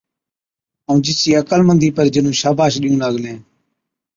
[0.87, 3.37] ائُون جِچِي عقلمندِي پر جِنُون شاباش ڏِيئُون لاگلين،